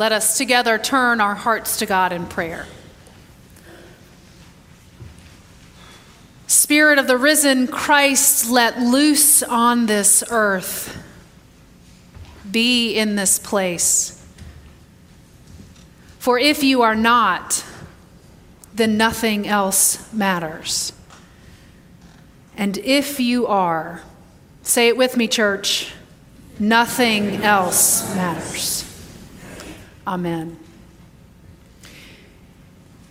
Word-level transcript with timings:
let 0.00 0.12
us 0.12 0.38
together 0.38 0.78
turn 0.78 1.20
our 1.20 1.34
hearts 1.34 1.76
to 1.76 1.84
God 1.84 2.10
in 2.10 2.24
prayer. 2.24 2.64
Spirit 6.46 6.98
of 6.98 7.06
the 7.06 7.18
risen 7.18 7.66
Christ, 7.66 8.48
let 8.48 8.80
loose 8.80 9.42
on 9.42 9.84
this 9.84 10.24
earth. 10.30 10.96
Be 12.50 12.96
in 12.96 13.14
this 13.14 13.38
place. 13.38 14.26
For 16.18 16.38
if 16.38 16.64
you 16.64 16.80
are 16.80 16.96
not, 16.96 17.62
then 18.72 18.96
nothing 18.96 19.46
else 19.46 20.10
matters. 20.14 20.94
And 22.56 22.78
if 22.78 23.20
you 23.20 23.46
are, 23.46 24.00
say 24.62 24.88
it 24.88 24.96
with 24.96 25.18
me, 25.18 25.28
church, 25.28 25.92
nothing 26.58 27.42
else 27.42 28.14
matters. 28.14 28.79
Amen. 30.06 30.58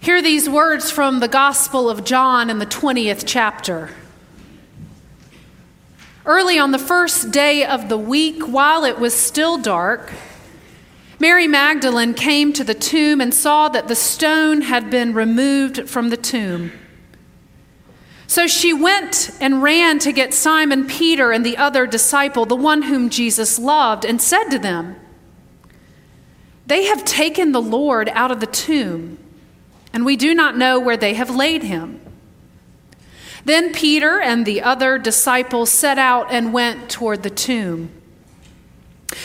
Hear 0.02 0.21
these 0.21 0.49
words 0.49 0.89
from 0.89 1.20
the 1.20 1.27
Gospel 1.27 1.89
of 1.89 2.03
John 2.03 2.49
in 2.49 2.59
the 2.59 2.66
20th 2.66 3.23
chapter. 3.25 3.89
Early 6.25 6.57
on 6.57 6.71
the 6.71 6.80
first 6.80 7.31
day 7.31 7.66
of 7.66 7.89
the 7.89 7.97
week, 7.97 8.47
while 8.47 8.85
it 8.85 8.97
was 8.97 9.13
still 9.13 9.57
dark, 9.57 10.11
Mary 11.20 11.47
Magdalene 11.47 12.13
came 12.13 12.53
to 12.53 12.63
the 12.63 12.73
tomb 12.73 13.19
and 13.19 13.33
saw 13.33 13.67
that 13.69 13.88
the 13.88 13.95
stone 13.95 14.61
had 14.61 14.89
been 14.89 15.13
removed 15.13 15.89
from 15.89 16.09
the 16.09 16.17
tomb. 16.17 16.71
So 18.25 18.47
she 18.47 18.73
went 18.73 19.31
and 19.41 19.61
ran 19.61 19.99
to 19.99 20.11
get 20.11 20.33
Simon 20.33 20.88
Peter 20.88 21.31
and 21.31 21.45
the 21.45 21.58
other 21.58 21.85
disciple, 21.85 22.45
the 22.45 22.55
one 22.55 22.83
whom 22.83 23.09
Jesus 23.09 23.59
loved, 23.59 24.05
and 24.05 24.21
said 24.21 24.45
to 24.49 24.59
them, 24.59 24.95
They 26.69 26.85
have 26.85 27.03
taken 27.03 27.51
the 27.51 27.61
Lord 27.61 28.09
out 28.09 28.29
of 28.29 28.39
the 28.39 28.45
tomb 28.45 29.17
and 29.91 30.05
we 30.05 30.16
do 30.16 30.35
not 30.35 30.55
know 30.55 30.80
where 30.80 30.97
they 30.97 31.16
have 31.16 31.35
laid 31.35 31.63
him. 31.63 31.99
Then 33.44 33.73
Peter 33.73 34.21
and 34.21 34.45
the 34.45 34.61
other 34.61 34.99
disciples 34.99 35.71
set 35.71 35.97
out 35.97 36.27
and 36.29 36.53
went 36.53 36.88
toward 36.88 37.23
the 37.23 37.31
tomb. 37.31 37.89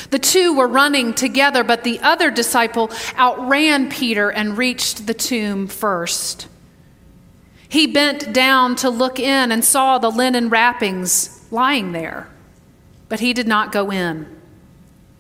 The 0.09 0.19
two 0.19 0.57
were 0.57 0.67
running 0.67 1.13
together, 1.13 1.63
but 1.63 1.85
the 1.85 2.01
other 2.01 2.31
disciple 2.31 2.91
outran 3.19 3.91
Peter 3.91 4.31
and 4.31 4.57
reached 4.57 5.07
the 5.07 5.13
tomb 5.13 5.67
first. 5.67 6.49
He 7.69 7.87
bent 7.87 8.33
down 8.33 8.75
to 8.77 8.89
look 8.89 9.21
in 9.21 9.53
and 9.53 9.63
saw 9.63 9.99
the 9.99 10.11
linen 10.11 10.49
wrappings 10.49 11.45
lying 11.51 11.93
there, 11.93 12.27
but 13.11 13.21
he 13.21 13.35
did 13.35 13.47
not 13.47 13.71
go 13.71 13.93
in. 13.93 14.34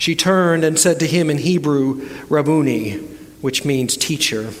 She 0.00 0.16
turned 0.16 0.64
and 0.64 0.78
said 0.78 0.98
to 1.00 1.06
him 1.06 1.28
in 1.28 1.36
Hebrew, 1.36 2.08
Rabboni, 2.30 2.94
which 3.42 3.66
means 3.66 3.98
teacher. 3.98 4.54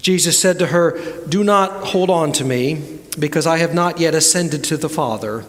Jesus 0.00 0.40
said 0.40 0.58
to 0.60 0.68
her, 0.68 0.98
Do 1.28 1.44
not 1.44 1.88
hold 1.88 2.08
on 2.08 2.32
to 2.32 2.44
me, 2.44 3.00
because 3.18 3.46
I 3.46 3.58
have 3.58 3.74
not 3.74 4.00
yet 4.00 4.14
ascended 4.14 4.64
to 4.64 4.78
the 4.78 4.88
Father. 4.88 5.44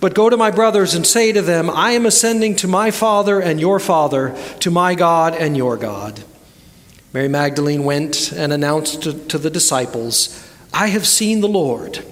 But 0.00 0.14
go 0.14 0.28
to 0.28 0.36
my 0.36 0.50
brothers 0.50 0.94
and 0.94 1.06
say 1.06 1.32
to 1.32 1.40
them, 1.40 1.70
I 1.70 1.92
am 1.92 2.04
ascending 2.04 2.56
to 2.56 2.68
my 2.68 2.90
Father 2.90 3.40
and 3.40 3.58
your 3.58 3.80
Father, 3.80 4.36
to 4.60 4.70
my 4.70 4.94
God 4.94 5.34
and 5.34 5.56
your 5.56 5.78
God. 5.78 6.22
Mary 7.14 7.28
Magdalene 7.28 7.84
went 7.84 8.32
and 8.32 8.52
announced 8.52 9.04
to, 9.04 9.14
to 9.28 9.38
the 9.38 9.48
disciples, 9.48 10.46
I 10.74 10.88
have 10.88 11.06
seen 11.06 11.40
the 11.40 11.48
Lord. 11.48 12.04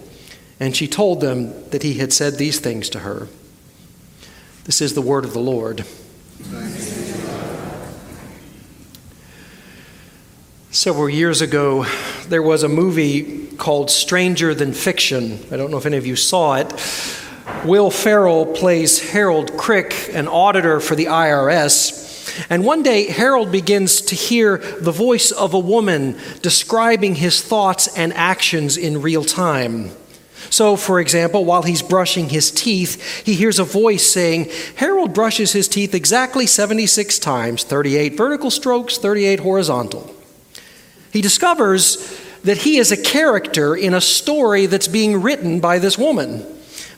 And 0.59 0.75
she 0.75 0.89
told 0.89 1.21
them 1.21 1.69
that 1.69 1.83
he 1.83 1.95
had 1.95 2.15
said 2.15 2.39
these 2.39 2.61
things 2.61 2.89
to 2.91 3.01
her. 3.01 3.29
This 4.65 4.81
is 4.81 4.95
the 4.95 5.03
word 5.03 5.27
of 5.27 5.35
the 5.35 5.41
Lord. 5.41 5.85
Several 10.71 11.09
years 11.09 11.41
ago, 11.41 11.87
there 12.29 12.43
was 12.43 12.65
a 12.65 12.69
movie 12.69 13.47
called 13.57 13.91
Stranger 13.91 14.55
Than 14.55 14.73
Fiction. 14.73 15.39
I 15.53 15.57
don't 15.57 15.71
know 15.71 15.77
if 15.77 15.87
any 15.87 15.97
of 15.97 16.07
you 16.07 16.17
saw 16.17 16.57
it. 16.57 16.73
Will 17.65 17.91
Ferrell 17.91 18.47
plays 18.47 19.13
Harold 19.13 19.57
Crick, 19.57 20.11
an 20.13 20.27
auditor 20.27 20.81
for 20.81 20.97
the 20.97 21.07
IRS. 21.07 22.03
And 22.51 22.65
one 22.65 22.83
day, 22.83 23.07
Harold 23.07 23.53
begins 23.53 24.01
to 24.03 24.17
hear 24.17 24.59
the 24.59 24.91
voice 24.91 25.31
of 25.31 25.55
a 25.55 25.59
woman 25.59 26.19
describing 26.43 27.15
his 27.15 27.41
thoughts 27.41 27.97
and 27.97 28.13
actions 28.15 28.77
in 28.77 29.01
real 29.01 29.25
time. 29.25 29.93
So, 30.51 30.77
for 30.77 31.01
example, 31.01 31.45
while 31.45 31.63
he's 31.63 31.83
brushing 31.83 32.29
his 32.29 32.51
teeth, 32.51 33.25
he 33.25 33.35
hears 33.35 33.59
a 33.59 33.65
voice 33.65 34.09
saying, 34.09 34.51
Harold 34.77 35.15
brushes 35.15 35.53
his 35.53 35.69
teeth 35.69 35.95
exactly 35.95 36.47
76 36.47 37.19
times 37.19 37.65
38 37.65 38.17
vertical 38.17 38.51
strokes, 38.51 38.99
38 38.99 39.41
horizontal. 39.41 40.15
He 41.13 41.21
discovers 41.21 42.21
that 42.43 42.59
he 42.59 42.77
is 42.77 42.93
a 42.93 42.97
character 42.97 43.75
in 43.75 43.95
a 43.95 44.01
story 44.01 44.67
that's 44.67 44.89
being 44.89 45.23
written 45.23 45.61
by 45.61 45.79
this 45.79 45.97
woman, 45.99 46.45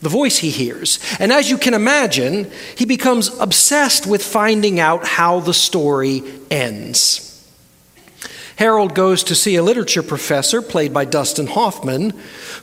the 0.00 0.08
voice 0.08 0.38
he 0.38 0.50
hears. 0.50 0.98
And 1.18 1.32
as 1.32 1.50
you 1.50 1.56
can 1.56 1.74
imagine, 1.74 2.50
he 2.76 2.84
becomes 2.84 3.28
obsessed 3.38 4.06
with 4.06 4.22
finding 4.22 4.80
out 4.80 5.06
how 5.06 5.40
the 5.40 5.54
story 5.54 6.22
ends. 6.50 7.25
Harold 8.56 8.94
goes 8.94 9.22
to 9.24 9.34
see 9.34 9.56
a 9.56 9.62
literature 9.62 10.02
professor, 10.02 10.62
played 10.62 10.92
by 10.92 11.04
Dustin 11.04 11.46
Hoffman, 11.46 12.14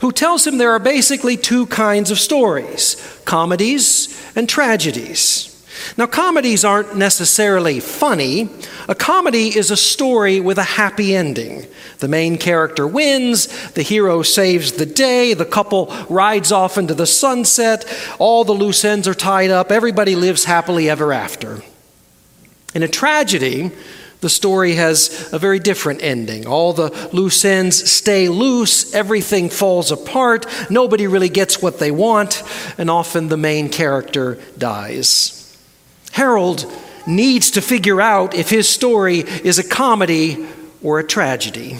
who 0.01 0.11
tells 0.11 0.45
him 0.45 0.57
there 0.57 0.71
are 0.71 0.79
basically 0.79 1.37
two 1.37 1.67
kinds 1.67 2.11
of 2.11 2.19
stories 2.19 3.21
comedies 3.25 4.19
and 4.35 4.49
tragedies. 4.49 5.49
Now, 5.97 6.07
comedies 6.07 6.63
aren't 6.63 6.95
necessarily 6.95 7.79
funny. 7.79 8.49
A 8.87 8.95
comedy 8.95 9.55
is 9.55 9.69
a 9.69 9.77
story 9.77 10.39
with 10.39 10.57
a 10.57 10.63
happy 10.63 11.15
ending. 11.15 11.65
The 11.99 12.07
main 12.07 12.37
character 12.37 12.87
wins, 12.87 13.47
the 13.71 13.81
hero 13.81 14.23
saves 14.23 14.73
the 14.73 14.85
day, 14.85 15.33
the 15.33 15.45
couple 15.45 15.93
rides 16.09 16.51
off 16.51 16.77
into 16.77 16.93
the 16.93 17.07
sunset, 17.07 17.85
all 18.19 18.43
the 18.43 18.53
loose 18.53 18.83
ends 18.83 19.07
are 19.07 19.13
tied 19.13 19.51
up, 19.51 19.71
everybody 19.71 20.15
lives 20.15 20.45
happily 20.45 20.89
ever 20.89 21.13
after. 21.13 21.61
In 22.75 22.83
a 22.83 22.87
tragedy, 22.87 23.71
the 24.23 24.29
story 24.29 24.75
has 24.75 25.29
a 25.33 25.37
very 25.37 25.59
different 25.59 26.01
ending. 26.01 26.47
All 26.47 26.71
the 26.71 26.89
loose 27.11 27.43
ends 27.43 27.91
stay 27.91 28.29
loose, 28.29 28.95
everything 28.95 29.49
falls 29.49 29.91
apart, 29.91 30.47
nobody 30.69 31.07
really 31.07 31.27
gets 31.27 31.61
what 31.61 31.77
they 31.77 31.91
want, 31.91 32.41
and 32.77 32.89
often 32.89 33.27
the 33.27 33.37
main 33.37 33.67
character 33.67 34.39
dies. 34.57 35.55
Harold 36.13 36.65
needs 37.05 37.51
to 37.51 37.61
figure 37.61 37.99
out 37.99 38.33
if 38.33 38.49
his 38.49 38.69
story 38.69 39.19
is 39.19 39.59
a 39.59 39.67
comedy 39.67 40.47
or 40.81 40.99
a 40.99 41.03
tragedy. 41.03 41.77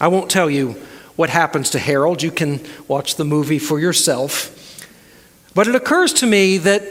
I 0.00 0.08
won't 0.08 0.30
tell 0.30 0.48
you 0.48 0.76
what 1.14 1.28
happens 1.28 1.68
to 1.70 1.78
Harold. 1.78 2.22
You 2.22 2.30
can 2.30 2.60
watch 2.88 3.16
the 3.16 3.24
movie 3.24 3.58
for 3.58 3.78
yourself. 3.78 4.50
But 5.54 5.68
it 5.68 5.74
occurs 5.74 6.14
to 6.14 6.26
me 6.26 6.56
that 6.58 6.82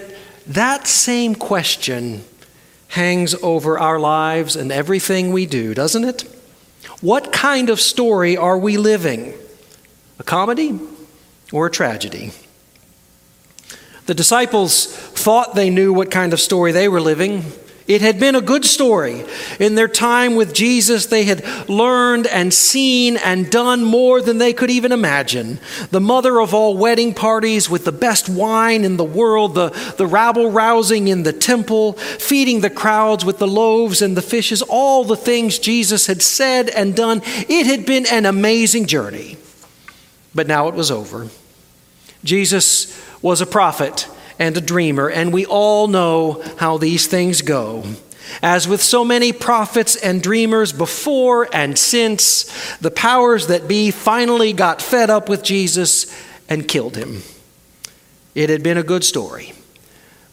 that 0.46 0.86
same 0.86 1.34
question 1.34 2.24
hangs 2.90 3.36
over 3.36 3.78
our 3.78 4.00
lives 4.00 4.56
and 4.56 4.72
everything 4.72 5.32
we 5.32 5.46
do, 5.46 5.74
doesn't 5.74 6.04
it? 6.04 6.24
What 7.02 7.34
kind 7.34 7.70
of 7.70 7.82
story 7.82 8.38
are 8.38 8.58
we 8.58 8.78
living? 8.78 9.34
A 10.20 10.24
comedy 10.24 10.80
or 11.52 11.68
a 11.68 11.72
tragedy? 11.72 12.32
The 14.06 14.14
disciples 14.14 14.86
thought 14.86 15.56
they 15.56 15.70
knew 15.70 15.92
what 15.92 16.12
kind 16.12 16.32
of 16.32 16.40
story 16.40 16.72
they 16.72 16.88
were 16.88 17.02
living. 17.02 17.44
It 17.88 18.02
had 18.02 18.20
been 18.20 18.34
a 18.34 18.42
good 18.42 18.66
story. 18.66 19.24
In 19.60 19.76
their 19.76 19.88
time 19.88 20.36
with 20.36 20.56
Jesus, 20.56 21.06
they 21.06 21.26
had 21.26 21.46
learned 21.70 22.26
and 22.26 22.52
seen 22.52 23.16
and 23.18 23.52
done 23.52 23.84
more 23.84 24.24
than 24.24 24.40
they 24.40 24.54
could 24.54 24.72
even 24.72 24.92
imagine. 24.92 25.60
The 25.92 26.02
mother 26.02 26.42
of 26.42 26.56
all 26.56 26.76
wedding 26.76 27.14
parties 27.14 27.70
with 27.70 27.86
the 27.86 27.92
best 27.92 28.28
wine 28.28 28.84
in 28.84 28.98
the 28.98 29.04
world, 29.04 29.54
the, 29.54 29.70
the 29.98 30.08
rabble 30.08 30.50
rousing 30.50 31.10
in 31.10 31.22
the 31.22 31.34
temple, 31.34 31.94
feeding 31.94 32.62
the 32.62 32.72
crowds 32.72 33.24
with 33.24 33.38
the 33.38 33.48
loaves 33.48 34.02
and 34.02 34.18
the 34.18 34.22
fishes, 34.24 34.64
all 34.64 35.04
the 35.04 35.16
things 35.16 35.60
Jesus 35.60 36.08
had 36.08 36.24
said 36.24 36.70
and 36.70 36.96
done. 36.96 37.22
It 37.24 37.68
had 37.68 37.86
been 37.86 38.08
an 38.08 38.26
amazing 38.26 38.88
journey. 38.88 39.38
But 40.34 40.48
now 40.48 40.70
it 40.70 40.74
was 40.74 40.90
over. 40.90 41.28
Jesus 42.24 43.00
was 43.22 43.42
a 43.42 43.46
prophet 43.46 44.08
and 44.40 44.56
a 44.58 44.62
dreamer, 44.62 45.10
and 45.10 45.34
we 45.34 45.46
all 45.46 45.88
know 45.88 46.44
how 46.58 46.78
these 46.78 47.08
things 47.08 47.42
go. 47.42 47.84
As 48.42 48.68
with 48.68 48.82
so 48.82 49.06
many 49.06 49.32
prophets 49.32 49.96
and 49.96 50.22
dreamers 50.22 50.74
before 50.74 51.48
and 51.54 51.78
since, 51.78 52.78
the 52.78 52.92
powers 52.92 53.48
that 53.48 53.68
be 53.68 53.92
finally 53.92 54.52
got 54.52 54.82
fed 54.82 55.10
up 55.10 55.30
with 55.30 55.44
Jesus 55.44 56.14
and 56.50 56.68
killed 56.68 56.96
him. 56.96 57.22
It 58.34 58.50
had 58.50 58.64
been 58.64 58.78
a 58.78 58.84
good 58.84 59.04
story, 59.04 59.54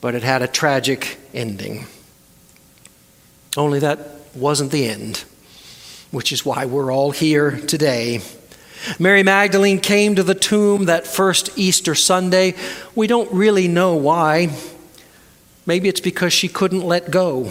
but 0.01 0.15
it 0.15 0.23
had 0.23 0.43
a 0.43 0.49
tragic 0.49 1.19
ending. 1.33 1.87
Only 3.57 3.79
that 3.81 3.99
wasn't 4.35 4.73
the 4.73 4.89
end, 4.89 5.25
which 6.11 6.33
is 6.33 6.45
why 6.45 6.65
we're 6.65 6.93
all 6.93 7.11
here 7.11 7.53
today. 7.53 8.21
Mary 8.99 9.23
Magdalene 9.23 9.81
came 9.81 10.15
to 10.17 10.23
the 10.23 10.35
tomb 10.35 10.87
that 10.87 11.07
first 11.07 11.57
Easter 11.57 11.95
Sunday. 11.95 12.55
We 12.95 13.07
don't 13.07 13.33
really 13.33 13.69
know 13.69 13.95
why. 13.95 14.51
Maybe 15.67 15.89
it's 15.89 16.01
because 16.01 16.33
she 16.33 16.49
couldn't 16.49 16.83
let 16.83 17.11
go, 17.11 17.51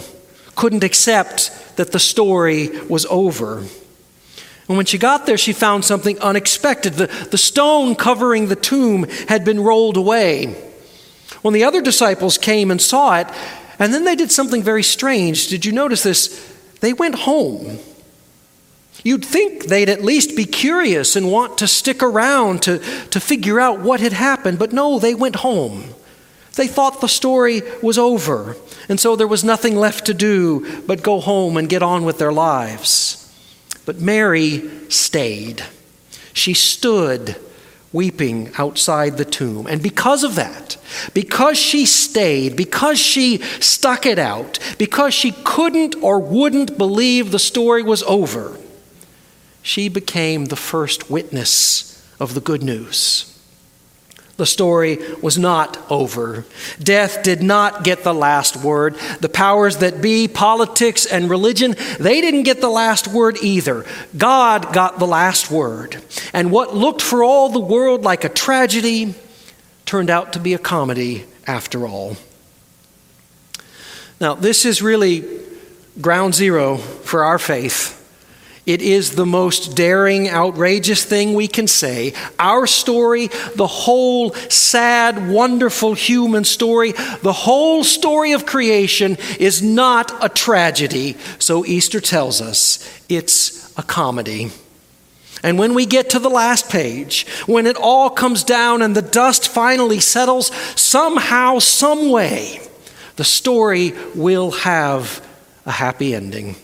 couldn't 0.54 0.84
accept 0.84 1.76
that 1.76 1.92
the 1.92 1.98
story 1.98 2.68
was 2.80 3.06
over. 3.06 3.64
And 4.68 4.76
when 4.76 4.86
she 4.86 4.98
got 4.98 5.26
there, 5.26 5.38
she 5.38 5.52
found 5.52 5.84
something 5.84 6.18
unexpected. 6.20 6.94
The, 6.94 7.06
the 7.30 7.38
stone 7.38 7.94
covering 7.94 8.48
the 8.48 8.56
tomb 8.56 9.04
had 9.28 9.44
been 9.44 9.60
rolled 9.60 9.96
away. 9.96 10.46
When 11.42 11.54
the 11.54 11.64
other 11.64 11.82
disciples 11.82 12.38
came 12.38 12.70
and 12.70 12.80
saw 12.80 13.18
it, 13.18 13.26
and 13.78 13.92
then 13.92 14.04
they 14.04 14.14
did 14.14 14.30
something 14.30 14.62
very 14.62 14.82
strange. 14.82 15.48
Did 15.48 15.64
you 15.64 15.72
notice 15.72 16.02
this? 16.02 16.56
They 16.80 16.92
went 16.92 17.16
home. 17.16 17.78
You'd 19.04 19.24
think 19.24 19.64
they'd 19.64 19.88
at 19.88 20.04
least 20.04 20.36
be 20.36 20.44
curious 20.44 21.16
and 21.16 21.30
want 21.30 21.58
to 21.58 21.66
stick 21.66 22.02
around 22.02 22.62
to, 22.62 22.78
to 22.78 23.20
figure 23.20 23.58
out 23.58 23.80
what 23.80 24.00
had 24.00 24.12
happened, 24.12 24.58
but 24.58 24.72
no, 24.72 24.98
they 24.98 25.14
went 25.14 25.36
home. 25.36 25.94
They 26.54 26.68
thought 26.68 27.00
the 27.00 27.08
story 27.08 27.62
was 27.82 27.98
over, 27.98 28.56
and 28.88 29.00
so 29.00 29.16
there 29.16 29.26
was 29.26 29.42
nothing 29.42 29.74
left 29.74 30.06
to 30.06 30.14
do 30.14 30.82
but 30.86 31.02
go 31.02 31.20
home 31.20 31.56
and 31.56 31.68
get 31.68 31.82
on 31.82 32.04
with 32.04 32.18
their 32.18 32.32
lives. 32.32 33.18
But 33.86 34.00
Mary 34.00 34.70
stayed. 34.90 35.64
She 36.34 36.54
stood 36.54 37.36
weeping 37.92 38.50
outside 38.56 39.16
the 39.16 39.24
tomb. 39.24 39.66
And 39.66 39.82
because 39.82 40.24
of 40.24 40.34
that, 40.36 40.76
because 41.14 41.58
she 41.58 41.84
stayed, 41.84 42.56
because 42.56 42.98
she 42.98 43.38
stuck 43.60 44.06
it 44.06 44.18
out, 44.18 44.58
because 44.78 45.12
she 45.12 45.32
couldn't 45.44 45.94
or 45.96 46.18
wouldn't 46.18 46.78
believe 46.78 47.30
the 47.30 47.38
story 47.38 47.82
was 47.82 48.02
over, 48.04 48.56
she 49.62 49.88
became 49.88 50.46
the 50.46 50.56
first 50.56 51.10
witness 51.10 51.88
of 52.20 52.34
the 52.34 52.40
good 52.40 52.62
news. 52.62 53.28
The 54.36 54.46
story 54.46 54.98
was 55.20 55.38
not 55.38 55.78
over. 55.90 56.44
Death 56.82 57.22
did 57.22 57.42
not 57.42 57.84
get 57.84 58.02
the 58.02 58.14
last 58.14 58.56
word. 58.56 58.96
The 59.20 59.28
powers 59.28 59.76
that 59.78 60.00
be, 60.00 60.26
politics 60.26 61.06
and 61.06 61.30
religion, 61.30 61.76
they 62.00 62.20
didn't 62.20 62.42
get 62.42 62.60
the 62.60 62.70
last 62.70 63.06
word 63.06 63.36
either. 63.42 63.84
God 64.16 64.72
got 64.72 64.98
the 64.98 65.06
last 65.06 65.50
word. 65.50 66.02
And 66.32 66.50
what 66.50 66.74
looked 66.74 67.02
for 67.02 67.22
all 67.22 67.50
the 67.50 67.60
world 67.60 68.02
like 68.02 68.24
a 68.24 68.28
tragedy 68.28 69.14
turned 69.84 70.10
out 70.10 70.32
to 70.32 70.40
be 70.40 70.54
a 70.54 70.58
comedy 70.58 71.24
after 71.46 71.86
all. 71.86 72.16
Now, 74.20 74.34
this 74.34 74.64
is 74.64 74.80
really 74.80 75.24
ground 76.00 76.34
zero 76.34 76.78
for 76.78 77.24
our 77.24 77.38
faith. 77.38 78.01
It 78.64 78.80
is 78.80 79.16
the 79.16 79.26
most 79.26 79.74
daring, 79.74 80.28
outrageous 80.28 81.04
thing 81.04 81.34
we 81.34 81.48
can 81.48 81.66
say. 81.66 82.14
Our 82.38 82.68
story, 82.68 83.26
the 83.56 83.66
whole 83.66 84.32
sad, 84.34 85.28
wonderful 85.28 85.94
human 85.94 86.44
story, 86.44 86.92
the 87.22 87.32
whole 87.32 87.82
story 87.82 88.32
of 88.32 88.46
creation 88.46 89.18
is 89.40 89.62
not 89.62 90.12
a 90.24 90.28
tragedy. 90.28 91.16
So 91.40 91.66
Easter 91.66 92.00
tells 92.00 92.40
us 92.40 93.02
it's 93.08 93.76
a 93.76 93.82
comedy. 93.82 94.52
And 95.42 95.58
when 95.58 95.74
we 95.74 95.84
get 95.84 96.10
to 96.10 96.20
the 96.20 96.30
last 96.30 96.70
page, 96.70 97.26
when 97.46 97.66
it 97.66 97.76
all 97.76 98.10
comes 98.10 98.44
down 98.44 98.80
and 98.80 98.94
the 98.94 99.02
dust 99.02 99.48
finally 99.48 99.98
settles, 99.98 100.54
somehow, 100.80 101.58
some 101.58 102.10
way, 102.10 102.60
the 103.16 103.24
story 103.24 103.92
will 104.14 104.52
have 104.52 105.26
a 105.66 105.72
happy 105.72 106.14
ending. 106.14 106.54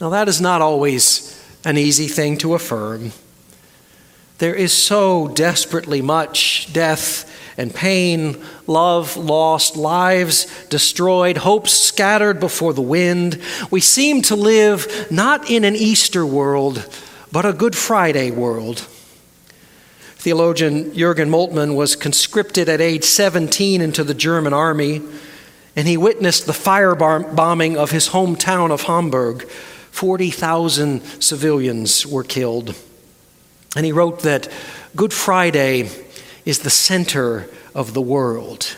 Now, 0.00 0.08
that 0.08 0.28
is 0.28 0.40
not 0.40 0.62
always 0.62 1.38
an 1.62 1.76
easy 1.76 2.08
thing 2.08 2.38
to 2.38 2.54
affirm. 2.54 3.12
There 4.38 4.54
is 4.54 4.72
so 4.72 5.28
desperately 5.28 6.00
much 6.00 6.72
death 6.72 7.30
and 7.58 7.74
pain, 7.74 8.42
love 8.66 9.18
lost, 9.18 9.76
lives 9.76 10.46
destroyed, 10.68 11.36
hopes 11.36 11.72
scattered 11.72 12.40
before 12.40 12.72
the 12.72 12.80
wind. 12.80 13.38
We 13.70 13.82
seem 13.82 14.22
to 14.22 14.36
live 14.36 15.08
not 15.10 15.50
in 15.50 15.64
an 15.64 15.76
Easter 15.76 16.24
world, 16.24 16.88
but 17.30 17.44
a 17.44 17.52
Good 17.52 17.76
Friday 17.76 18.30
world. 18.30 18.78
Theologian 20.16 20.94
Jurgen 20.94 21.28
Moltmann 21.28 21.74
was 21.74 21.94
conscripted 21.94 22.70
at 22.70 22.80
age 22.80 23.04
17 23.04 23.82
into 23.82 24.02
the 24.02 24.14
German 24.14 24.54
army, 24.54 25.02
and 25.76 25.86
he 25.86 25.98
witnessed 25.98 26.46
the 26.46 26.52
firebombing 26.52 27.76
of 27.76 27.90
his 27.90 28.08
hometown 28.08 28.70
of 28.70 28.84
Hamburg 28.84 29.46
40,000 29.90 31.02
civilians 31.22 32.06
were 32.06 32.24
killed. 32.24 32.74
And 33.76 33.86
he 33.86 33.92
wrote 33.92 34.20
that 34.20 34.48
Good 34.96 35.12
Friday 35.12 35.88
is 36.44 36.60
the 36.60 36.70
center 36.70 37.48
of 37.74 37.94
the 37.94 38.00
world. 38.00 38.76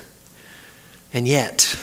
And 1.15 1.27
yet, 1.27 1.77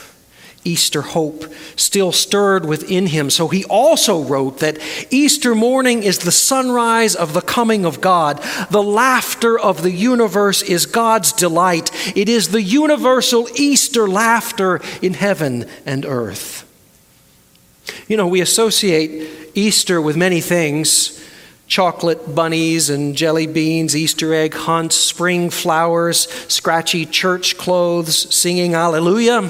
Easter 0.64 1.02
hope 1.02 1.46
still 1.76 2.12
stirred 2.12 2.66
within 2.66 3.08
him. 3.08 3.30
So 3.30 3.48
he 3.48 3.64
also 3.66 4.24
wrote 4.24 4.60
that 4.60 4.78
Easter 5.10 5.56
morning 5.56 6.04
is 6.04 6.20
the 6.20 6.32
sunrise 6.32 7.16
of 7.16 7.34
the 7.34 7.42
coming 7.42 7.86
of 7.86 8.02
God. 8.02 8.44
The 8.70 8.84
laughter 8.84 9.58
of 9.58 9.82
the 9.82 9.92
universe 9.92 10.62
is 10.62 10.86
God's 10.86 11.32
delight. 11.32 11.92
It 12.16 12.30
is 12.30 12.50
the 12.50 12.62
universal 12.62 13.48
Easter 13.56 14.08
laughter 14.08 14.82
in 15.02 15.14
heaven 15.14 15.66
and 15.86 16.06
earth. 16.06 16.69
You 18.08 18.18
know, 18.18 18.28
we 18.28 18.42
associate 18.42 19.52
Easter 19.56 20.02
with 20.02 20.18
many 20.18 20.42
things 20.42 21.16
chocolate 21.70 22.34
bunnies 22.34 22.90
and 22.90 23.16
jelly 23.16 23.46
beans, 23.46 23.96
Easter 23.96 24.34
egg 24.34 24.56
hunts, 24.56 24.96
spring 24.96 25.52
flowers, 25.52 26.28
scratchy 26.52 27.06
church 27.06 27.58
clothes, 27.58 28.34
singing 28.34 28.74
Alleluia. 28.74 29.50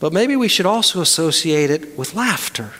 But 0.00 0.12
maybe 0.12 0.34
we 0.34 0.48
should 0.48 0.64
also 0.64 1.02
associate 1.02 1.70
it 1.70 1.98
with 1.98 2.14
laughter. 2.14 2.72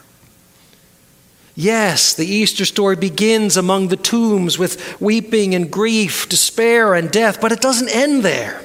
Yes, 1.54 2.14
the 2.14 2.24
Easter 2.24 2.64
story 2.64 2.96
begins 2.96 3.56
among 3.56 3.88
the 3.88 3.96
tombs 3.96 4.58
with 4.58 5.00
weeping 5.00 5.54
and 5.54 5.70
grief, 5.70 6.28
despair 6.28 6.94
and 6.94 7.10
death, 7.10 7.40
but 7.40 7.52
it 7.52 7.60
doesn't 7.60 7.88
end 7.88 8.22
there. 8.22 8.62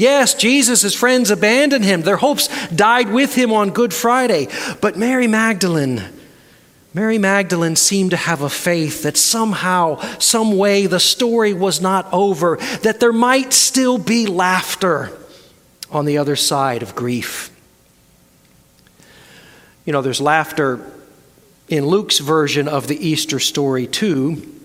Yes, 0.00 0.32
Jesus' 0.32 0.94
friends 0.94 1.30
abandoned 1.30 1.84
him. 1.84 2.00
Their 2.00 2.16
hopes 2.16 2.48
died 2.68 3.10
with 3.10 3.34
him 3.34 3.52
on 3.52 3.68
Good 3.68 3.92
Friday. 3.92 4.48
But 4.80 4.96
Mary 4.96 5.26
Magdalene, 5.26 6.02
Mary 6.94 7.18
Magdalene 7.18 7.76
seemed 7.76 8.12
to 8.12 8.16
have 8.16 8.40
a 8.40 8.48
faith 8.48 9.02
that 9.02 9.18
somehow, 9.18 9.96
some 10.18 10.56
way, 10.56 10.86
the 10.86 10.98
story 10.98 11.52
was 11.52 11.82
not 11.82 12.10
over, 12.14 12.56
that 12.80 12.98
there 12.98 13.12
might 13.12 13.52
still 13.52 13.98
be 13.98 14.26
laughter 14.26 15.12
on 15.90 16.06
the 16.06 16.16
other 16.16 16.34
side 16.34 16.82
of 16.82 16.94
grief. 16.94 17.54
You 19.84 19.92
know, 19.92 20.00
there's 20.00 20.22
laughter 20.22 20.80
in 21.68 21.84
Luke's 21.84 22.20
version 22.20 22.68
of 22.68 22.86
the 22.88 23.06
Easter 23.06 23.38
story, 23.38 23.86
too. 23.86 24.59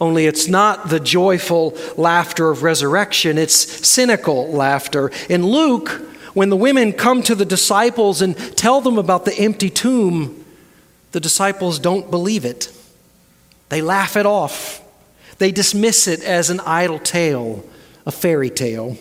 Only 0.00 0.26
it's 0.26 0.46
not 0.46 0.90
the 0.90 1.00
joyful 1.00 1.76
laughter 1.96 2.50
of 2.50 2.62
resurrection, 2.62 3.38
it's 3.38 3.54
cynical 3.86 4.48
laughter. 4.48 5.10
In 5.28 5.46
Luke, 5.46 5.88
when 6.34 6.50
the 6.50 6.56
women 6.56 6.92
come 6.92 7.22
to 7.22 7.34
the 7.34 7.46
disciples 7.46 8.20
and 8.20 8.36
tell 8.56 8.82
them 8.82 8.98
about 8.98 9.24
the 9.24 9.34
empty 9.34 9.70
tomb, 9.70 10.44
the 11.12 11.20
disciples 11.20 11.78
don't 11.78 12.10
believe 12.10 12.44
it. 12.44 12.70
They 13.70 13.80
laugh 13.80 14.16
it 14.18 14.26
off. 14.26 14.82
They 15.38 15.50
dismiss 15.50 16.06
it 16.06 16.22
as 16.22 16.50
an 16.50 16.60
idle 16.60 16.98
tale, 16.98 17.64
a 18.04 18.12
fairy 18.12 18.50
tale. 18.50 18.98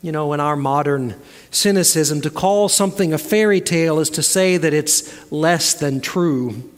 You 0.00 0.10
know, 0.10 0.32
in 0.32 0.40
our 0.40 0.56
modern 0.56 1.14
cynicism, 1.50 2.22
to 2.22 2.30
call 2.30 2.70
something 2.70 3.12
a 3.12 3.18
fairy 3.18 3.60
tale 3.60 4.00
is 4.00 4.10
to 4.10 4.22
say 4.22 4.56
that 4.56 4.72
it's 4.72 5.30
less 5.30 5.74
than 5.74 6.00
true. 6.00 6.70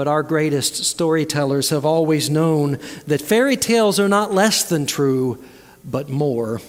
But 0.00 0.08
our 0.08 0.22
greatest 0.22 0.76
storytellers 0.86 1.68
have 1.68 1.84
always 1.84 2.30
known 2.30 2.78
that 3.06 3.20
fairy 3.20 3.58
tales 3.58 4.00
are 4.00 4.08
not 4.08 4.32
less 4.32 4.66
than 4.66 4.86
true, 4.86 5.44
but 5.84 6.08
more. 6.08 6.62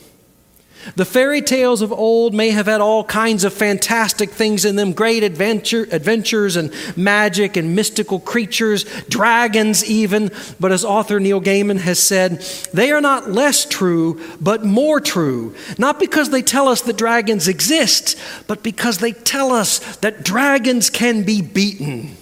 The 0.98 1.06
fairy 1.06 1.42
tales 1.42 1.82
of 1.82 1.94
old 1.94 2.34
may 2.34 2.50
have 2.50 2.66
had 2.66 2.82
all 2.82 3.06
kinds 3.06 3.46
of 3.46 3.54
fantastic 3.54 4.32
things 4.32 4.66
in 4.66 4.76
them 4.76 4.92
great 4.92 5.24
adventure, 5.24 5.88
adventures 5.94 6.58
and 6.58 6.74
magic 6.98 7.56
and 7.56 7.74
mystical 7.74 8.20
creatures, 8.20 8.84
dragons 9.04 9.86
even. 9.86 10.30
But 10.60 10.74
as 10.74 10.84
author 10.84 11.18
Neil 11.22 11.40
Gaiman 11.40 11.80
has 11.80 12.00
said, 12.00 12.42
they 12.74 12.92
are 12.92 13.00
not 13.00 13.32
less 13.32 13.64
true, 13.64 14.20
but 14.42 14.66
more 14.66 15.00
true. 15.00 15.56
Not 15.78 16.02
because 16.02 16.32
they 16.32 16.42
tell 16.42 16.68
us 16.68 16.82
that 16.82 16.98
dragons 16.98 17.48
exist, 17.48 18.20
but 18.48 18.62
because 18.62 18.98
they 18.98 19.14
tell 19.14 19.54
us 19.54 19.80
that 20.00 20.26
dragons 20.26 20.90
can 20.90 21.24
be 21.24 21.42
beaten. 21.42 22.18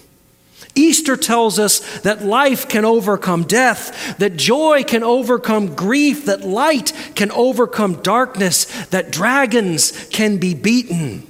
Easter 0.74 1.16
tells 1.16 1.58
us 1.58 2.00
that 2.00 2.24
life 2.24 2.68
can 2.68 2.84
overcome 2.84 3.42
death, 3.44 4.16
that 4.18 4.36
joy 4.36 4.84
can 4.84 5.02
overcome 5.02 5.74
grief, 5.74 6.26
that 6.26 6.42
light 6.42 6.92
can 7.14 7.30
overcome 7.32 8.02
darkness, 8.02 8.64
that 8.86 9.10
dragons 9.10 10.08
can 10.10 10.38
be 10.38 10.54
beaten. 10.54 11.26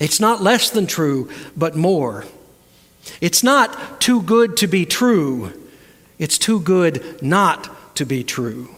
It's 0.00 0.20
not 0.20 0.42
less 0.42 0.70
than 0.70 0.86
true, 0.86 1.30
but 1.56 1.76
more. 1.76 2.24
It's 3.20 3.42
not 3.42 4.00
too 4.00 4.22
good 4.22 4.56
to 4.58 4.66
be 4.66 4.86
true, 4.86 5.52
it's 6.18 6.38
too 6.38 6.60
good 6.60 7.22
not 7.22 7.96
to 7.96 8.06
be 8.06 8.24
true. 8.24 8.74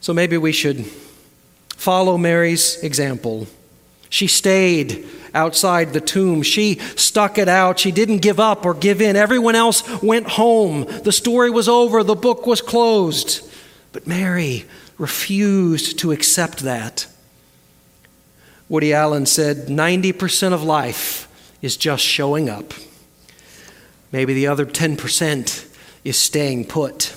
So 0.00 0.12
maybe 0.12 0.36
we 0.36 0.52
should 0.52 0.86
follow 1.76 2.18
Mary's 2.18 2.76
example. 2.82 3.48
She 4.16 4.28
stayed 4.28 5.06
outside 5.34 5.92
the 5.92 6.00
tomb. 6.00 6.40
She 6.40 6.76
stuck 6.96 7.36
it 7.36 7.50
out. 7.50 7.78
She 7.78 7.92
didn't 7.92 8.22
give 8.22 8.40
up 8.40 8.64
or 8.64 8.72
give 8.72 9.02
in. 9.02 9.14
Everyone 9.14 9.54
else 9.54 10.02
went 10.02 10.26
home. 10.26 10.86
The 11.02 11.12
story 11.12 11.50
was 11.50 11.68
over. 11.68 12.02
The 12.02 12.14
book 12.14 12.46
was 12.46 12.62
closed. 12.62 13.46
But 13.92 14.06
Mary 14.06 14.64
refused 14.96 15.98
to 15.98 16.12
accept 16.12 16.60
that. 16.60 17.06
Woody 18.70 18.94
Allen 18.94 19.26
said 19.26 19.66
90% 19.66 20.54
of 20.54 20.62
life 20.62 21.28
is 21.60 21.76
just 21.76 22.02
showing 22.02 22.48
up. 22.48 22.72
Maybe 24.12 24.32
the 24.32 24.46
other 24.46 24.64
10% 24.64 25.68
is 26.04 26.16
staying 26.16 26.68
put. 26.68 27.14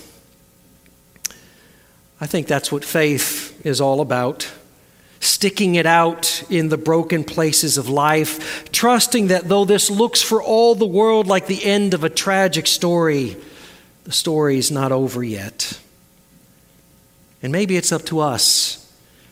I 2.19 2.27
think 2.27 2.47
that's 2.47 2.73
what 2.73 2.83
faith 2.83 3.65
is 3.65 3.79
all 3.79 4.01
about 4.01 4.51
sticking 5.19 5.75
it 5.75 5.85
out 5.85 6.43
in 6.49 6.69
the 6.69 6.77
broken 6.77 7.23
places 7.23 7.77
of 7.77 7.89
life, 7.89 8.71
trusting 8.71 9.27
that 9.27 9.47
though 9.47 9.65
this 9.65 9.89
looks 9.89 10.21
for 10.21 10.41
all 10.41 10.75
the 10.75 10.85
world 10.85 11.27
like 11.27 11.47
the 11.47 11.63
end 11.65 11.93
of 11.93 12.03
a 12.03 12.09
tragic 12.09 12.67
story, 12.67 13.35
the 14.05 14.11
story 14.11 14.57
is 14.57 14.71
not 14.71 14.91
over 14.91 15.23
yet. 15.23 15.79
And 17.41 17.51
maybe 17.51 17.77
it's 17.77 17.91
up 17.91 18.03
to 18.05 18.19
us 18.19 18.78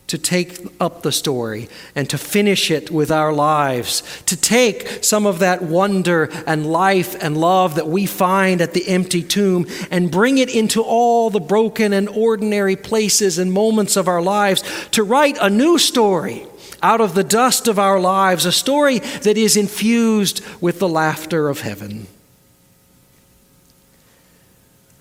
to 0.07 0.17
take 0.17 0.57
up 0.79 1.03
the 1.03 1.11
story 1.11 1.67
and 1.93 2.09
to 2.09 2.17
finish 2.17 2.71
it 2.71 2.89
with 2.89 3.11
our 3.11 3.33
lives, 3.33 4.03
to 4.25 4.37
take 4.37 5.03
some 5.03 5.25
of 5.25 5.39
that 5.39 5.61
wonder 5.61 6.29
and 6.45 6.65
life 6.65 7.21
and 7.21 7.37
love 7.37 7.75
that 7.75 7.87
we 7.87 8.05
find 8.05 8.61
at 8.61 8.73
the 8.73 8.87
empty 8.87 9.21
tomb 9.21 9.67
and 9.91 10.09
bring 10.09 10.37
it 10.37 10.53
into 10.53 10.81
all 10.81 11.29
the 11.29 11.41
broken 11.41 11.91
and 11.91 12.07
ordinary 12.09 12.75
places 12.75 13.37
and 13.37 13.51
moments 13.51 13.97
of 13.97 14.07
our 14.07 14.21
lives, 14.21 14.63
to 14.91 15.03
write 15.03 15.37
a 15.41 15.49
new 15.49 15.77
story 15.77 16.45
out 16.81 17.01
of 17.01 17.13
the 17.13 17.23
dust 17.23 17.67
of 17.67 17.77
our 17.77 17.99
lives, 17.99 18.45
a 18.45 18.51
story 18.51 18.99
that 18.99 19.37
is 19.37 19.57
infused 19.57 20.41
with 20.61 20.79
the 20.79 20.87
laughter 20.87 21.49
of 21.49 21.61
heaven. 21.61 22.07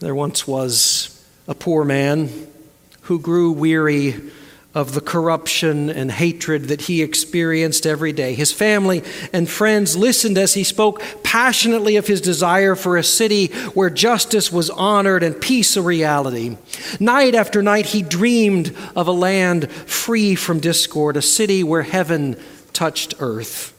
There 0.01 0.15
once 0.15 0.49
was 0.49 1.25
a 1.47 1.55
poor 1.55 1.85
man 1.85 2.49
who 3.03 3.19
grew 3.21 3.53
weary 3.53 4.17
of 4.77 4.93
the 4.93 5.01
corruption 5.01 5.89
and 5.89 6.13
hatred 6.13 6.65
that 6.65 6.83
he 6.83 7.03
experienced 7.03 7.87
every 7.87 8.13
day. 8.13 8.35
His 8.35 8.53
family 8.53 9.03
and 9.33 9.49
friends 9.49 9.97
listened 9.97 10.37
as 10.37 10.53
he 10.53 10.65
spoke 10.65 11.03
passionately 11.23 11.97
of 11.97 12.07
his 12.07 12.21
desire 12.21 12.75
for 12.75 12.99
a 12.99 13.03
city 13.03 13.47
where 13.73 13.89
justice 13.89 14.53
was 14.53 14.69
honored 14.69 15.23
and 15.23 15.41
peace 15.41 15.79
a 15.79 15.83
reality. 15.83 16.59
Night 17.01 17.35
after 17.35 17.63
night, 17.63 17.87
he 17.87 18.03
dreamed 18.03 18.77
of 18.95 19.09
a 19.09 19.13
land 19.13 19.73
free 19.73 20.35
from 20.35 20.61
discord, 20.61 21.17
a 21.17 21.23
city 21.23 21.65
where 21.65 21.83
heaven 21.83 22.37
touched 22.75 23.15
earth. 23.19 23.73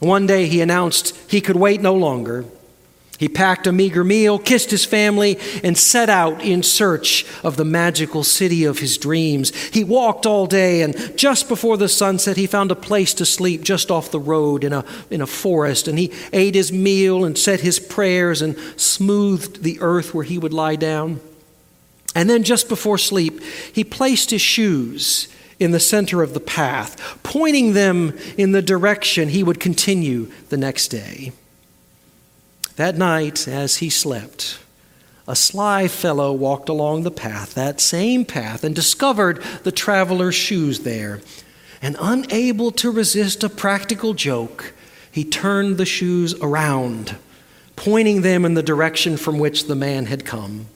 One 0.00 0.26
day, 0.26 0.48
he 0.48 0.60
announced 0.60 1.16
he 1.30 1.40
could 1.40 1.56
wait 1.56 1.80
no 1.80 1.94
longer. 1.94 2.44
He 3.18 3.28
packed 3.28 3.66
a 3.66 3.72
meager 3.72 4.04
meal, 4.04 4.38
kissed 4.38 4.70
his 4.70 4.84
family, 4.84 5.40
and 5.64 5.76
set 5.76 6.08
out 6.08 6.40
in 6.40 6.62
search 6.62 7.26
of 7.42 7.56
the 7.56 7.64
magical 7.64 8.22
city 8.22 8.62
of 8.62 8.78
his 8.78 8.96
dreams. 8.96 9.52
He 9.70 9.82
walked 9.82 10.24
all 10.24 10.46
day, 10.46 10.82
and 10.82 11.18
just 11.18 11.48
before 11.48 11.76
the 11.76 11.88
sunset, 11.88 12.36
he 12.36 12.46
found 12.46 12.70
a 12.70 12.76
place 12.76 13.12
to 13.14 13.26
sleep 13.26 13.64
just 13.64 13.90
off 13.90 14.12
the 14.12 14.20
road 14.20 14.62
in 14.62 14.72
a, 14.72 14.84
in 15.10 15.20
a 15.20 15.26
forest. 15.26 15.88
And 15.88 15.98
he 15.98 16.12
ate 16.32 16.54
his 16.54 16.72
meal 16.72 17.24
and 17.24 17.36
said 17.36 17.58
his 17.58 17.80
prayers 17.80 18.40
and 18.40 18.56
smoothed 18.76 19.64
the 19.64 19.80
earth 19.80 20.14
where 20.14 20.24
he 20.24 20.38
would 20.38 20.52
lie 20.52 20.76
down. 20.76 21.20
And 22.14 22.30
then, 22.30 22.44
just 22.44 22.68
before 22.68 22.98
sleep, 22.98 23.42
he 23.72 23.82
placed 23.82 24.30
his 24.30 24.42
shoes 24.42 25.26
in 25.58 25.72
the 25.72 25.80
center 25.80 26.22
of 26.22 26.34
the 26.34 26.40
path, 26.40 27.18
pointing 27.24 27.72
them 27.72 28.16
in 28.36 28.52
the 28.52 28.62
direction 28.62 29.30
he 29.30 29.42
would 29.42 29.58
continue 29.58 30.30
the 30.50 30.56
next 30.56 30.86
day. 30.86 31.32
That 32.78 32.96
night, 32.96 33.48
as 33.48 33.78
he 33.78 33.90
slept, 33.90 34.60
a 35.26 35.34
sly 35.34 35.88
fellow 35.88 36.32
walked 36.32 36.68
along 36.68 37.02
the 37.02 37.10
path, 37.10 37.54
that 37.54 37.80
same 37.80 38.24
path, 38.24 38.62
and 38.62 38.72
discovered 38.72 39.42
the 39.64 39.72
traveler's 39.72 40.36
shoes 40.36 40.78
there. 40.80 41.20
And 41.82 41.96
unable 42.00 42.70
to 42.70 42.92
resist 42.92 43.42
a 43.42 43.48
practical 43.48 44.14
joke, 44.14 44.74
he 45.10 45.24
turned 45.24 45.76
the 45.76 45.84
shoes 45.84 46.34
around, 46.34 47.16
pointing 47.74 48.22
them 48.22 48.44
in 48.44 48.54
the 48.54 48.62
direction 48.62 49.16
from 49.16 49.40
which 49.40 49.66
the 49.66 49.74
man 49.74 50.06
had 50.06 50.24
come. 50.24 50.66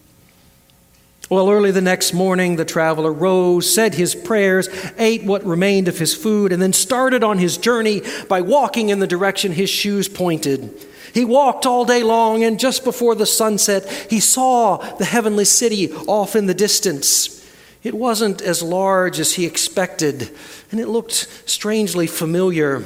Well, 1.31 1.49
early 1.49 1.71
the 1.71 1.81
next 1.81 2.13
morning, 2.13 2.57
the 2.57 2.65
traveler 2.65 3.13
rose, 3.13 3.73
said 3.73 3.95
his 3.95 4.17
prayers, 4.17 4.69
ate 4.99 5.23
what 5.23 5.47
remained 5.47 5.87
of 5.87 6.01
his 6.01 6.17
food, 6.17 6.51
and 6.51 6.61
then 6.61 6.73
started 6.73 7.23
on 7.23 7.39
his 7.39 7.57
journey 7.59 8.03
by 8.29 8.41
walking 8.41 8.89
in 8.89 8.99
the 8.99 9.07
direction 9.07 9.53
his 9.53 9.71
shoes 9.71 10.09
pointed. 10.09 10.85
He 11.13 11.25
walked 11.25 11.67
all 11.67 11.85
day 11.85 12.03
long, 12.03 12.43
and 12.43 12.59
just 12.59 12.85
before 12.85 13.15
the 13.15 13.27
sunset, 13.27 13.89
he 14.09 14.19
saw 14.19 14.79
the 14.97 15.05
heavenly 15.05 15.45
city 15.45 15.93
off 16.07 16.35
in 16.35 16.47
the 16.47 16.55
distance. 16.55 17.43
It 17.83 17.95
wasn't 17.95 18.41
as 18.41 18.63
large 18.63 19.21
as 19.21 19.35
he 19.35 19.45
expected, 19.45 20.31
and 20.71 20.81
it 20.81 20.89
looked 20.89 21.29
strangely 21.47 22.07
familiar. 22.07 22.83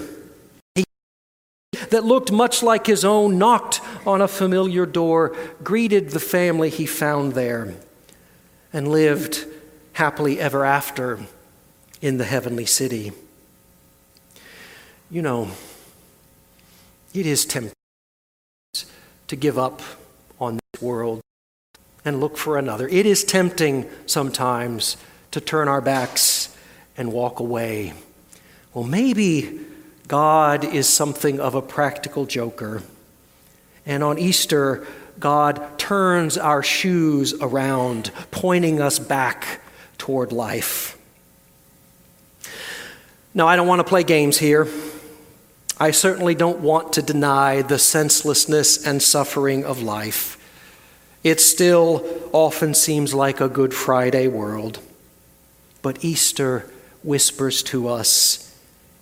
He, 0.75 0.85
that 1.91 2.05
looked 2.05 2.33
much 2.33 2.63
like 2.63 2.87
his 2.87 3.05
own 3.05 3.39
knocked 3.39 3.81
on 4.05 4.21
a 4.21 4.29
familiar 4.29 4.87
door, 4.87 5.37
greeted 5.63 6.11
the 6.11 6.21
family 6.21 6.71
he 6.71 6.87
found 6.87 7.35
there, 7.35 7.75
and 8.73 8.89
lived 8.89 9.47
happily 9.93 10.41
ever 10.41 10.65
after 10.65 11.21
in 12.01 12.19
the 12.19 12.25
heavenly 12.25 12.67
city. 12.67 13.13
You 15.11 15.23
know, 15.23 15.51
it 17.15 17.27
is 17.27 17.45
tempting 17.45 17.76
to 19.29 19.37
give 19.37 19.59
up 19.59 19.83
on 20.41 20.59
this 20.73 20.83
world 20.83 21.21
and 22.05 22.21
look 22.21 22.37
for 22.37 22.57
another. 22.57 22.89
It 22.89 23.07
is 23.07 23.25
tempting 23.25 23.89
sometimes 24.07 24.97
to 25.33 25.41
turn 25.41 25.69
our 25.69 25.81
backs 25.81 26.57
and 26.97 27.13
walk 27.13 27.41
away. 27.41 27.93
Well, 28.73 28.85
maybe 28.85 29.61
God 30.09 30.65
is 30.65 30.89
something 30.89 31.41
of 31.41 31.55
a 31.55 31.63
practical 31.63 32.27
joker. 32.27 32.83
And 33.85 34.05
on 34.05 34.19
Easter, 34.19 34.87
God 35.19 35.79
turns 35.79 36.37
our 36.39 36.63
shoes 36.63 37.35
around, 37.41 38.13
pointing 38.31 38.81
us 38.81 38.99
back 38.99 39.61
toward 39.99 40.33
life. 40.33 40.99
Now, 43.35 43.49
I 43.49 43.57
don't 43.57 43.67
want 43.67 43.81
to 43.81 43.85
play 43.85 44.03
games 44.03 44.39
here. 44.39 44.69
I 45.79 45.91
certainly 45.91 46.35
don't 46.35 46.61
want 46.61 46.95
to 46.95 47.03
deny 47.03 47.61
the 47.61 47.79
senselessness 47.79 48.87
and 48.87 49.03
suffering 49.03 49.65
of 49.65 49.83
life. 49.83 50.39
It 51.23 51.41
still 51.41 52.07
often 52.33 52.73
seems 52.73 53.13
like 53.13 53.41
a 53.41 53.49
Good 53.49 53.75
Friday 53.75 54.27
world. 54.27 54.81
But 55.83 56.03
Easter 56.03 56.71
whispers 57.03 57.63
to 57.65 57.89
us, 57.89 58.57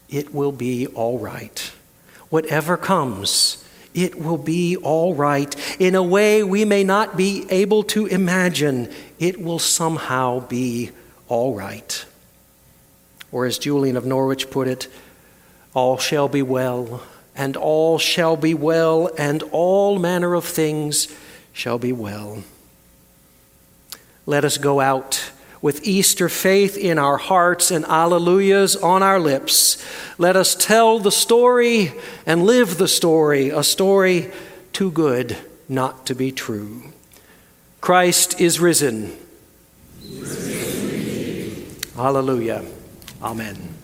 it 0.08 0.34
will 0.34 0.50
be 0.50 0.86
all 0.88 1.18
right. 1.18 1.70
Whatever 2.28 2.76
comes, 2.76 3.64
it 3.94 4.18
will 4.18 4.38
be 4.38 4.76
all 4.76 5.14
right. 5.14 5.54
In 5.78 5.94
a 5.94 6.02
way 6.02 6.42
we 6.42 6.64
may 6.64 6.82
not 6.82 7.16
be 7.16 7.46
able 7.50 7.84
to 7.84 8.06
imagine, 8.06 8.92
it 9.20 9.40
will 9.40 9.60
somehow 9.60 10.40
be 10.40 10.90
all 11.28 11.54
right. 11.54 12.04
Or 13.30 13.46
as 13.46 13.58
Julian 13.58 13.96
of 13.96 14.04
Norwich 14.04 14.50
put 14.50 14.66
it, 14.66 14.88
all 15.74 15.98
shall 15.98 16.28
be 16.28 16.42
well, 16.42 17.02
and 17.34 17.56
all 17.56 17.98
shall 17.98 18.36
be 18.36 18.54
well, 18.54 19.10
and 19.18 19.42
all 19.50 19.98
manner 19.98 20.34
of 20.34 20.44
things 20.44 21.08
shall 21.52 21.78
be 21.78 21.92
well. 21.92 22.42
Let 24.26 24.44
us 24.44 24.56
go 24.56 24.80
out 24.80 25.32
with 25.60 25.84
Easter 25.86 26.28
faith 26.28 26.76
in 26.76 26.98
our 26.98 27.16
hearts 27.16 27.70
and 27.70 27.84
alleluias 27.86 28.76
on 28.82 29.02
our 29.02 29.18
lips. 29.18 29.82
Let 30.18 30.36
us 30.36 30.54
tell 30.54 30.98
the 30.98 31.10
story 31.10 31.92
and 32.26 32.44
live 32.44 32.78
the 32.78 32.88
story, 32.88 33.48
a 33.48 33.62
story 33.62 34.30
too 34.72 34.90
good 34.90 35.36
not 35.68 36.06
to 36.06 36.14
be 36.14 36.30
true. 36.32 36.92
Christ 37.80 38.40
is 38.40 38.60
risen. 38.60 39.16
Hallelujah. 41.96 42.64
Amen. 43.22 43.83